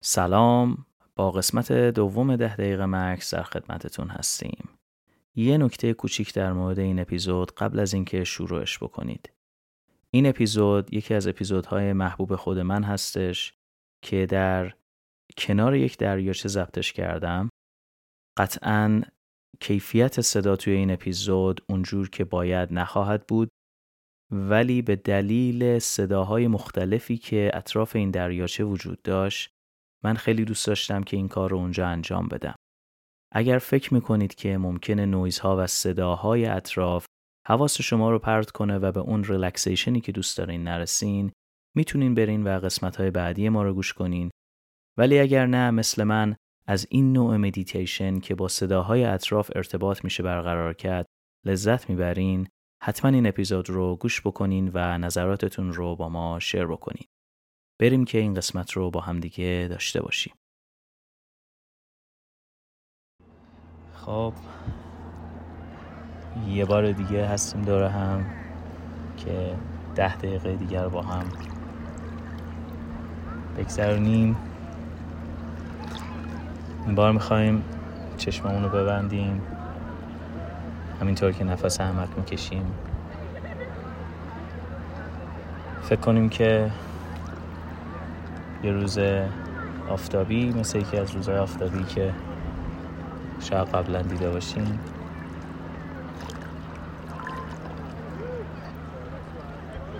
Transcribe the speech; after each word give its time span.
سلام. 0.00 0.86
با 1.16 1.30
قسمت 1.30 1.72
دوم 1.72 2.36
ده 2.36 2.56
دقیقه 2.56 2.86
مکس 2.86 3.34
در 3.34 3.42
خدمتتون 3.42 4.08
هستیم. 4.08 4.68
یه 5.34 5.58
نکته 5.58 5.94
کوچیک 5.94 6.34
در 6.34 6.52
مورد 6.52 6.78
این 6.78 6.98
اپیزود 6.98 7.52
قبل 7.54 7.78
از 7.78 7.94
اینکه 7.94 8.24
شروعش 8.24 8.78
بکنید. 8.78 9.32
این 10.10 10.26
اپیزود 10.26 10.94
یکی 10.94 11.14
از 11.14 11.26
اپیزودهای 11.26 11.92
محبوب 11.92 12.36
خود 12.36 12.58
من 12.58 12.82
هستش 12.82 13.54
که 14.04 14.26
در 14.26 14.74
کنار 15.38 15.74
یک 15.74 15.98
دریاچه 15.98 16.48
ضبطش 16.48 16.92
کردم. 16.92 17.48
قطعا 18.38 19.02
کیفیت 19.60 20.20
صدا 20.20 20.56
توی 20.56 20.72
این 20.72 20.90
اپیزود 20.90 21.64
اونجور 21.68 22.10
که 22.10 22.24
باید 22.24 22.72
نخواهد 22.72 23.26
بود 23.26 23.48
ولی 24.32 24.82
به 24.82 24.96
دلیل 24.96 25.78
صداهای 25.78 26.46
مختلفی 26.48 27.16
که 27.16 27.50
اطراف 27.54 27.96
این 27.96 28.10
دریاچه 28.10 28.64
وجود 28.64 29.02
داشت 29.02 29.57
من 30.04 30.14
خیلی 30.14 30.44
دوست 30.44 30.66
داشتم 30.66 31.02
که 31.02 31.16
این 31.16 31.28
کار 31.28 31.50
رو 31.50 31.56
اونجا 31.56 31.86
انجام 31.86 32.28
بدم. 32.28 32.54
اگر 33.32 33.58
فکر 33.58 33.94
می‌کنید 33.94 34.34
که 34.34 34.58
ممکنه 34.58 35.06
نویزها 35.06 35.56
و 35.56 35.66
صداهای 35.66 36.46
اطراف 36.46 37.06
حواس 37.48 37.80
شما 37.80 38.10
رو 38.10 38.18
پرت 38.18 38.50
کنه 38.50 38.78
و 38.78 38.92
به 38.92 39.00
اون 39.00 39.24
relaxation 39.24 39.93
ی 39.93 40.00
که 40.00 40.12
دوست 40.12 40.38
دارین 40.38 40.64
نرسین 40.64 41.32
می‌تونین 41.76 42.14
برین 42.14 42.44
و 42.44 42.60
قسمت 42.60 42.96
های 42.96 43.10
بعدی 43.10 43.48
ما 43.48 43.62
رو 43.62 43.74
گوش 43.74 43.92
کنین 43.92 44.30
ولی 44.98 45.18
اگر 45.18 45.46
نه 45.46 45.70
مثل 45.70 46.04
من 46.04 46.36
از 46.66 46.86
این 46.90 47.12
نوع 47.12 47.36
مدیتیشن 47.36 48.20
که 48.20 48.34
با 48.34 48.48
صداهای 48.48 49.04
اطراف 49.04 49.50
ارتباط 49.54 50.04
میشه 50.04 50.22
برقرار 50.22 50.74
کرد 50.74 51.06
لذت 51.46 51.90
می‌برین 51.90 52.48
حتما 52.82 53.10
این 53.10 53.26
اپیزود 53.26 53.70
رو 53.70 53.96
گوش 53.96 54.20
بکنین 54.20 54.70
و 54.74 54.98
نظراتتون 54.98 55.72
رو 55.72 55.96
با 55.96 56.08
ما 56.08 56.38
share 56.40 56.66
بکنین 56.66 57.04
بریم 57.80 58.04
که 58.04 58.18
این 58.18 58.34
قسمت 58.34 58.72
رو 58.72 58.90
با 58.90 59.00
همدیگه 59.00 59.66
داشته 59.70 60.02
باشیم. 60.02 60.34
خب 63.94 64.32
یه 66.48 66.64
بار 66.64 66.92
دیگه 66.92 67.26
هستیم 67.26 67.62
دور 67.62 67.82
هم 67.82 68.26
که 69.16 69.56
ده 69.94 70.16
دقیقه 70.16 70.56
دیگر 70.56 70.88
با 70.88 71.02
هم 71.02 71.24
بگذرونیم. 73.56 74.36
این 76.86 76.94
بار 76.94 77.12
می‌خوایم 77.12 77.64
چشممون 78.16 78.62
رو 78.62 78.68
ببندیم. 78.68 79.42
همینطور 81.00 81.32
که 81.32 81.44
نفس 81.44 81.80
احمق 81.80 82.18
می‌کشیم. 82.18 82.74
فکر 85.82 86.00
کنیم 86.00 86.28
که 86.28 86.70
یه 88.62 88.72
روز 88.72 88.98
آفتابی 89.88 90.52
مثل 90.52 90.78
یکی 90.78 90.96
از 90.96 91.10
روزهای 91.10 91.38
آفتابی 91.38 91.84
که 91.84 92.12
شاید 93.40 93.68
قبلا 93.68 94.02
دیده 94.02 94.30
باشین. 94.30 94.78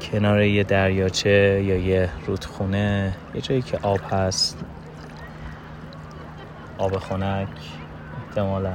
کنار 0.00 0.42
یه 0.42 0.64
دریاچه 0.64 1.62
یا 1.64 1.76
یه 1.76 2.10
رودخونه 2.26 3.16
یه 3.34 3.40
جایی 3.40 3.62
که 3.62 3.78
آب 3.82 4.00
هست. 4.10 4.64
آب 6.78 6.98
خنک 6.98 7.48
احتمالا. 8.28 8.72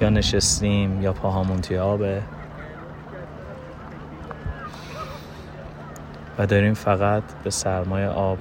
یا 0.00 0.10
نشستیم 0.10 1.02
یا 1.02 1.12
پاهامون 1.12 1.60
توی 1.60 1.78
آبه. 1.78 2.22
و 6.38 6.46
داریم 6.46 6.74
فقط 6.74 7.22
به 7.44 7.50
سرمای 7.50 8.06
آب 8.06 8.38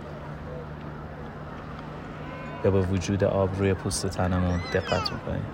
یا 2.66 2.72
به 2.72 2.82
وجود 2.82 3.24
آب 3.24 3.50
روی 3.60 3.74
پوست 3.74 4.08
تنمون 4.08 4.60
دقت 4.74 5.12
می‌کنیم. 5.12 5.46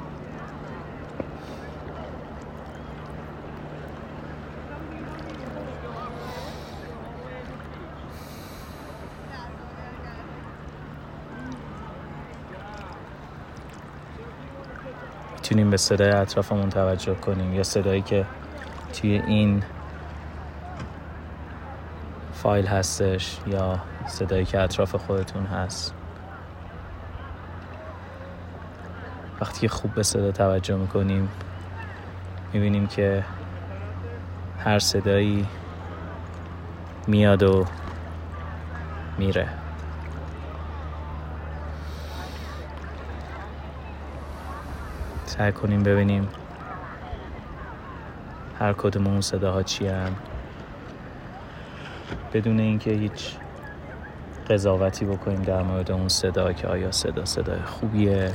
می‌تونیم 15.34 15.70
به 15.70 15.78
صدای 15.78 16.10
اطرافمون 16.10 16.70
توجه 16.70 17.16
کنیم 17.16 17.54
یا 17.54 17.64
صدایی 17.64 18.02
که 18.02 18.26
توی 18.94 19.22
این 19.28 19.64
فایل 22.42 22.68
هستش 22.68 23.38
یا 23.48 23.80
صدایی 24.08 24.46
که 24.46 24.60
اطراف 24.60 24.96
خودتون 24.96 25.46
هست. 25.46 25.94
وقتی 29.42 29.60
که 29.60 29.68
خوب 29.68 29.94
به 29.94 30.04
صدا 30.04 30.32
توجه 30.32 30.76
می‌کنیم 30.76 31.30
می‌بینیم 32.54 32.88
که 32.88 33.24
هر 34.60 34.80
صدایی 34.80 35.48
میاد 37.08 37.44
و 37.44 37.66
میره. 39.18 39.48
سعی 45.26 45.52
کنیم 45.52 45.84
ببینیم 45.84 46.28
هر 48.60 48.74
کدوم 48.74 49.08
اون 49.08 49.22
صداها 49.22 49.64
چی 49.64 49.88
هم 49.88 50.16
بدون 52.34 52.60
اینکه 52.60 52.92
هیچ 52.92 53.36
قضاوتی 54.50 55.06
بکنیم 55.06 55.42
در 55.42 55.64
مورد 55.64 55.92
اون 55.92 56.08
صدا 56.08 56.54
که 56.54 56.68
آیا 56.68 56.92
صدا 56.92 57.26
صدای 57.26 57.60
خوبیه. 57.60 58.32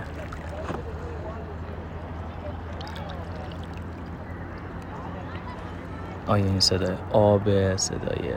آیا 6.27 6.45
این 6.45 6.61
صدای 6.61 6.97
آب 7.13 7.77
صدای 7.77 8.33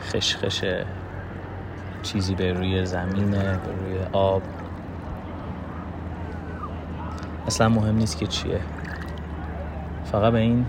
خشخش 0.00 0.64
چیزی 2.02 2.34
به 2.34 2.52
روی 2.52 2.86
زمینه 2.86 3.58
به 3.58 3.72
روی 3.72 3.98
آب؟ 4.12 4.42
اصلا 7.46 7.68
مهم 7.68 7.96
نیست 7.96 8.18
که 8.18 8.26
چیه. 8.26 8.60
فقط 10.04 10.32
به 10.32 10.38
این 10.38 10.66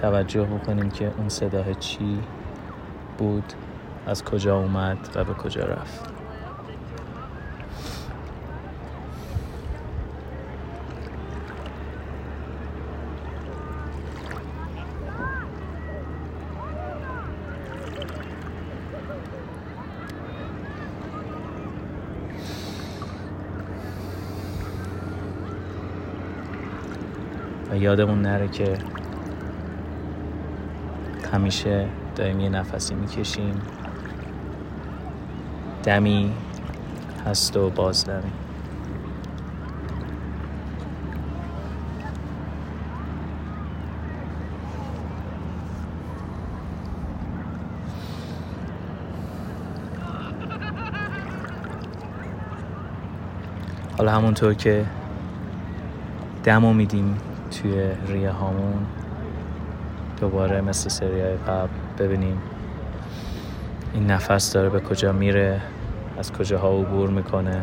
توجه 0.00 0.42
بکنیم 0.42 0.90
که 0.90 1.12
اون 1.18 1.28
صدای 1.28 1.74
چی 1.74 2.18
بود 3.20 3.52
از 4.06 4.24
کجا 4.24 4.58
اومد 4.58 4.98
و 5.14 5.24
به 5.24 5.34
کجا 5.34 5.64
رفت. 5.64 6.04
و 27.70 27.76
یادمون 27.76 28.22
نره 28.22 28.48
که 28.48 28.78
همیشه 31.32 31.88
داریم 32.14 32.40
یه 32.40 32.48
نفسی 32.48 32.94
می‌کشیم. 32.94 33.62
دمی 35.82 36.32
هست 37.26 37.56
و 37.56 37.70
بازدمی. 37.70 38.32
حالا 53.98 54.12
همونطور 54.12 54.54
که 54.54 54.86
دمو 56.44 56.72
میدیم 56.72 57.18
توی 57.50 57.90
ریه 58.06 58.30
هامون 58.30 58.86
دوباره 60.20 60.60
مثل 60.60 60.88
سری 60.88 61.20
های 61.20 61.36
قبل 61.36 61.79
ببینیم. 62.00 62.38
این 63.94 64.06
نفس 64.06 64.52
داره 64.52 64.68
به 64.68 64.80
کجا 64.80 65.12
میره 65.12 65.60
از 66.18 66.32
کجاها 66.32 66.80
عبور 66.80 67.10
می‌کنه 67.10 67.62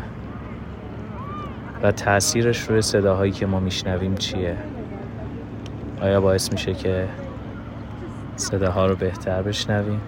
و 1.83 1.91
تاثیرش 1.91 2.61
روی 2.61 2.81
صداهایی 2.81 3.31
که 3.31 3.45
ما 3.45 3.59
میشنویم 3.59 4.15
چیه؟ 4.15 4.57
آیا 6.01 6.21
باعث 6.21 6.51
میشه 6.51 6.73
که 6.73 7.07
صداها 8.35 8.85
رو 8.85 8.95
بهتر 8.95 9.41
بشنویم؟ 9.41 10.01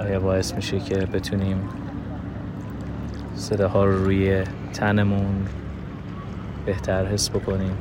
آیا 0.00 0.20
باعث 0.20 0.54
میشه 0.54 0.78
که 0.78 0.94
بتونیم 0.94 1.68
صداها 3.34 3.84
رو 3.84 4.04
روی 4.04 4.44
تنمون 4.72 5.46
بهتر 6.66 7.06
حس 7.06 7.30
بکنیم؟ 7.30 7.76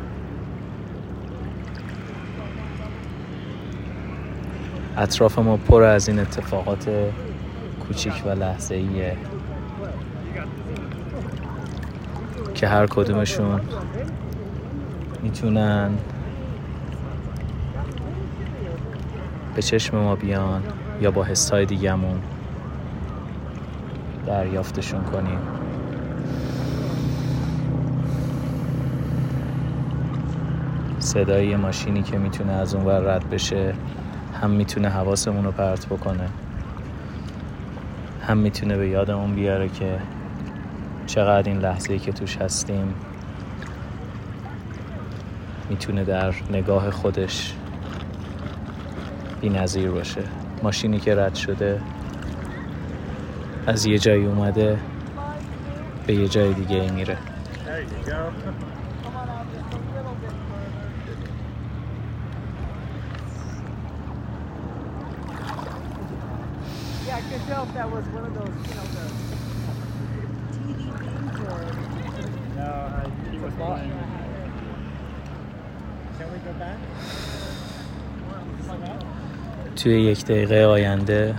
اطراف 4.97 5.39
ما 5.39 5.57
پر 5.57 5.83
از 5.83 6.07
این 6.07 6.19
اتفاقات 6.19 6.89
کوچیک 7.87 8.23
و 8.25 8.29
لحظه 8.29 8.75
ایه 8.75 9.17
که 12.53 12.67
هر 12.67 12.87
کدومشون 12.87 13.61
می‌تونن 15.23 15.91
به 19.55 19.61
چشم 19.61 19.97
ما 19.97 20.15
بیان 20.15 20.63
یا 21.01 21.11
با 21.11 21.23
حسای 21.23 21.65
دیگهمون 21.65 22.19
دریافتشون 24.27 25.03
کنیم. 25.03 25.39
صدای 30.99 31.55
ماشینی 31.55 32.03
که 32.03 32.17
می‌تونه 32.17 32.53
از 32.53 32.75
اون 32.75 32.85
ور 32.85 32.99
رد 32.99 33.29
بشه 33.29 33.73
هم 34.41 34.49
می‌تونه 34.49 34.89
حواسمون 34.89 35.45
رو 35.45 35.51
پرت 35.51 35.85
بکنه. 35.85 36.29
هم 38.27 38.37
می‌تونه 38.37 38.77
به 38.77 38.87
یادمون 38.89 39.35
بیاره 39.35 39.69
که 39.69 39.99
چقدر 41.07 41.49
این 41.49 41.59
لحظه 41.59 41.93
ای 41.93 41.99
که 41.99 42.11
توش 42.11 42.37
هستیم 42.37 42.95
می‌تونه 45.69 46.03
در 46.03 46.33
نگاه 46.51 46.91
خودش 46.91 47.53
بی 49.41 49.49
نظیر 49.49 49.91
باشه. 49.91 50.21
ماشینی 50.63 50.99
که 50.99 51.15
رد 51.15 51.35
شده 51.35 51.81
از 53.67 53.85
یه 53.85 53.97
جایی 53.97 54.25
اومده 54.25 54.79
به 56.07 56.15
یه 56.15 56.27
جای 56.27 56.53
دیگه 56.53 56.91
میره. 56.91 57.17
I 67.15 67.21
could 67.21 67.43
tell 67.47 67.63
if 67.63 67.73
that 67.75 67.89
was 67.89 68.05
one 68.17 68.25
of 68.25 68.33
those, 68.39 68.55
you 68.67 68.75
know, 68.75 68.87
the 68.97 69.05
TV 70.51 70.79
things 70.99 71.37
or. 71.47 71.59
No, 72.59 72.69
I, 72.99 73.31
he 73.31 73.37
was 73.39 73.53
lying. 73.55 73.93
Can 76.17 76.27
we 76.33 76.39
go 76.47 76.53
back? 76.59 76.77
توی 79.75 80.01
یک 80.01 80.25
دقیقه 80.25 80.65
آینده 80.65 81.35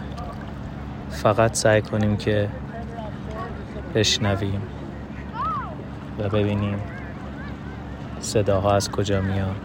فقط 1.10 1.54
سعی 1.54 1.82
کنیم 1.82 2.16
که 2.16 2.48
بشنویم 3.94 4.62
و 6.18 6.28
ببینیم 6.28 6.78
صداها 8.20 8.76
از 8.76 8.90
کجا 8.90 9.20
میان 9.20 9.56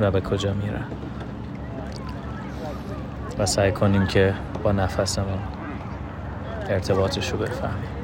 و 0.00 0.10
به 0.10 0.20
کجا 0.20 0.52
میرن 0.52 0.84
و 3.38 3.46
سعی 3.46 3.72
کنیم 3.72 4.06
که 4.06 4.34
با 4.62 4.72
نفسمون 4.72 5.38
ارتباطش 6.68 7.32
رو 7.32 7.38
بفهمیم 7.38 7.99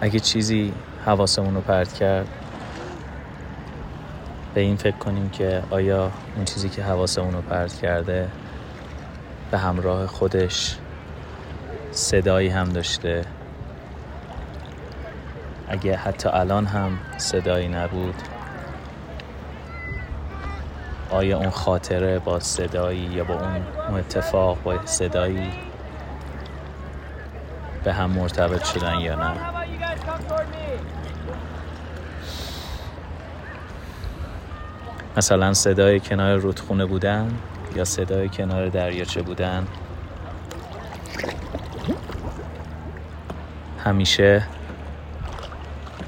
اگه 0.00 0.20
چیزی 0.20 0.72
حواسمون 1.06 1.54
رو 1.54 1.60
پرت 1.60 1.92
کرد 1.92 2.28
به 4.54 4.60
این 4.60 4.76
فکر 4.76 4.96
کنیم 4.96 5.30
که 5.30 5.62
آیا 5.70 6.10
اون 6.36 6.44
چیزی 6.44 6.68
که 6.68 6.82
حواسمون 6.82 7.32
رو 7.32 7.42
پرت 7.42 7.80
کرده 7.80 8.28
به 9.50 9.58
همراه 9.58 10.06
خودش 10.06 10.76
صدایی 11.90 12.48
هم 12.48 12.68
داشته. 12.68 13.24
اگه 15.68 15.96
حتی 15.96 16.28
الان 16.28 16.66
هم 16.66 16.98
صدایی 17.16 17.68
نبود 17.68 18.14
آیا 21.10 21.38
اون 21.38 21.50
خاطره 21.50 22.18
با 22.18 22.40
صدایی 22.40 23.00
یا 23.00 23.24
با 23.24 23.34
اون 23.88 23.98
اتفاق 23.98 24.62
با 24.62 24.86
صدایی 24.86 25.52
به 27.84 27.92
هم 27.92 28.10
مرتبط 28.10 28.64
شدن 28.64 29.00
یا 29.00 29.14
نه؟ 29.14 29.57
مثلا 35.16 35.54
صدای 35.54 36.00
کنار 36.00 36.36
رودخونه 36.36 36.86
بودن 36.86 37.38
یا 37.76 37.84
صدای 37.84 38.28
کنار 38.28 38.68
دریاچه 38.68 39.22
بودن؟ 39.22 39.66
همیشه 43.84 44.42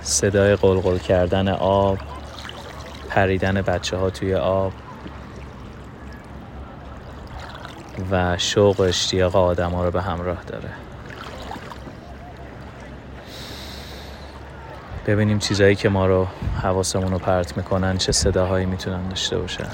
صدای 0.01 0.57
قلقل 0.57 0.99
کردن 0.99 1.49
آب 1.49 1.99
پریدن 3.09 3.63
بچه 3.63 3.97
ها 3.97 4.11
توی 4.11 4.35
آب 4.35 4.73
و 8.11 8.39
شوق 8.39 8.81
و 8.81 8.83
اشتیاق 8.83 9.37
آدم 9.37 9.71
ها 9.71 9.85
رو 9.85 9.91
به 9.91 10.03
همراه 10.03 10.45
داره. 10.45 10.90
ببینیم 15.07 15.39
چیزایی 15.39 15.75
که 15.75 15.89
ما 15.89 16.07
رو 16.07 16.27
حواسمون 16.63 17.13
رو 17.13 17.19
پرت 17.19 17.57
می‌کنن 17.57 17.99
چه 17.99 18.13
صداهایی 18.13 18.67
می‌تونن 18.67 19.09
داشته 19.09 19.39
باشن 19.39 19.71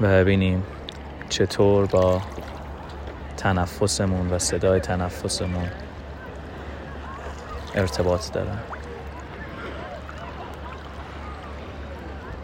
و 0.00 0.08
ببینیم 0.08 0.62
چطور 1.28 1.86
با 1.86 2.22
تنفسمون 3.36 4.30
و 4.30 4.38
صدای 4.38 4.80
تنفسمون 4.80 5.68
ارتباط 7.74 8.32
دارن. 8.32 8.58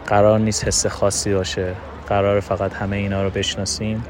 قرار 0.07 0.39
نیست 0.39 0.67
حس 0.67 0.85
خاصی 0.85 1.33
باشه. 1.33 1.75
قرار 2.07 2.39
فقط 2.39 2.73
همه 2.73 2.97
اینا 2.97 3.23
رو 3.23 3.29
بشناسیم. 3.29 4.03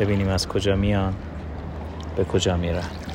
ببینیم 0.00 0.28
از 0.28 0.48
کجا 0.48 0.76
میان 0.76 1.14
به 2.16 2.24
کجا 2.24 2.56
میرن. 2.56 3.05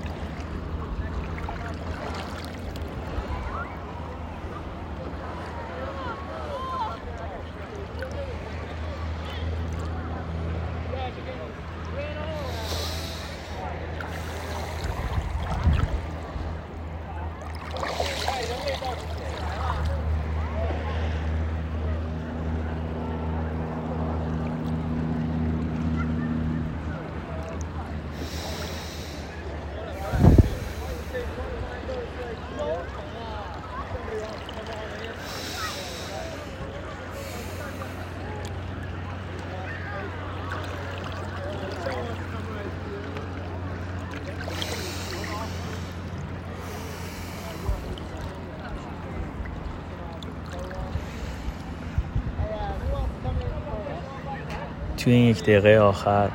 توی 55.03 55.13
این 55.13 55.25
یک 55.25 55.43
دقیقه 55.43 55.79
آخر 55.79 56.29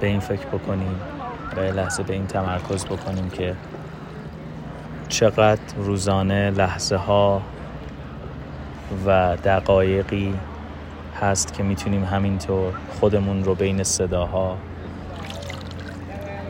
به 0.00 0.06
این 0.06 0.20
فکر 0.20 0.46
بکنیم 0.46 1.00
و 1.56 1.60
لحظه 1.60 2.02
به 2.02 2.12
این 2.12 2.26
تمرکز 2.26 2.86
بکنیم 2.86 3.30
که 3.30 3.54
چقدر 5.08 5.60
روزانه 5.76 6.50
لحظه 6.50 6.96
ها 6.96 7.42
و 9.06 9.36
دقایقی 9.44 10.34
هست 11.20 11.54
که 11.54 11.62
می‌تونیم 11.62 12.04
همینطور 12.04 12.72
خودمون 13.00 13.44
رو 13.44 13.54
بین 13.54 13.82
صداها 13.82 14.56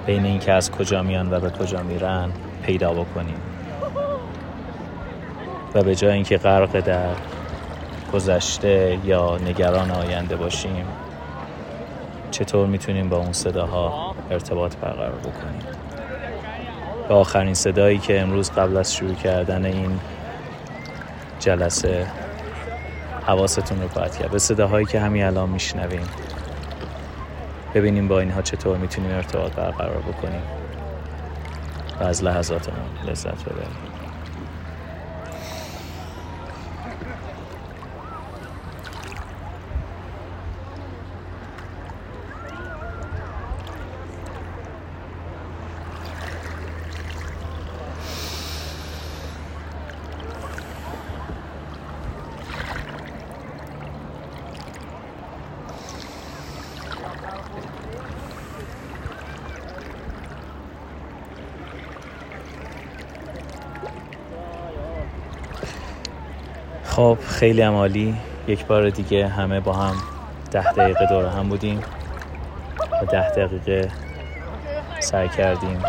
بین 0.07 0.25
اینکه 0.25 0.53
از 0.53 0.71
کجا 0.71 1.03
میان 1.03 1.33
و 1.33 1.41
به 1.41 1.51
کجا 1.51 1.83
میرن 1.83 2.31
پیدا 2.63 2.93
بکنیم. 2.93 3.41
و 5.75 5.83
به 5.83 5.95
جای 5.95 6.13
اینکه 6.13 6.39
غرق 6.39 6.81
در 6.81 7.36
گذشته 8.17 8.99
یا 9.05 9.39
نگران 9.39 9.91
آینده 9.91 10.37
باشیم 10.37 10.87
چطور 12.31 12.67
می‌تونیم 12.67 13.09
با 13.09 13.17
اون 13.17 13.33
صداها 13.33 14.15
ارتباط 14.31 14.77
برقرار 14.77 15.19
بکنیم؟ 15.19 15.63
به 17.09 17.15
آخرین 17.15 17.55
صدایی 17.55 17.99
که 17.99 18.21
امروز 18.21 18.51
قبل 18.51 18.77
از 18.77 18.95
شروع 18.95 19.15
کردن 19.15 19.65
این 19.65 20.01
جلسه 21.41 22.07
حواستون 23.27 23.83
رو 23.83 23.89
پرت 23.89 24.19
کرد. 24.19 24.31
به 24.31 24.39
صداهایی 24.39 24.87
که 24.87 25.01
همین 25.01 25.25
الان 25.25 25.49
میشنویم. 25.49 26.09
ببینیم 27.75 28.09
با 28.09 28.21
اینها 28.21 28.43
چطور 28.43 28.77
می‌تونیم 28.77 29.11
ارتباط 29.11 29.53
برقرار 29.53 30.03
بکنیم. 30.03 30.43
و 32.01 32.05
از 32.05 32.25
لحظاتمون 32.25 32.89
لذت 33.09 33.45
ببریم. 33.45 33.96
خب 66.97 67.19
خیلی 67.27 67.63
عمالی 67.63 68.17
یک 68.49 68.67
بار 68.67 68.91
دیگه 68.91 69.29
همه 69.29 69.61
با 69.61 69.73
هم 69.73 69.95
ده 70.51 70.73
دقیقه 70.73 71.07
دور 71.07 71.27
هم 71.27 71.49
بودیم 71.49 71.81
و 73.03 73.07
ده 73.07 73.31
دقیقه 73.31 73.91
سعی 75.01 75.29
کردیم 75.29 75.83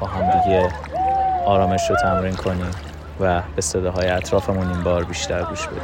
با 0.00 0.06
هم 0.06 0.40
دیگه 0.40 0.68
آرامش 1.46 1.90
رو 1.90 1.96
تمرین 1.96 2.36
کنیم 2.36 2.70
و 3.20 3.42
به 3.56 3.62
صداهای 3.62 4.08
اطرافمون 4.08 4.68
این 4.68 4.82
بار 4.82 5.04
بیشتر 5.04 5.42
گوش 5.42 5.66
بدیم. 5.66 5.82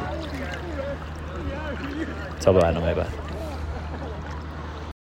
تا 2.40 2.52
برنامه 2.52 2.94
بعد. 2.94 3.25